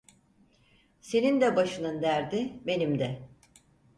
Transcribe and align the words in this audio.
Senin 1.01 1.41
de 1.41 1.55
başının 1.55 2.01
derdi, 2.01 2.53
benim 2.67 2.99
de… 2.99 3.29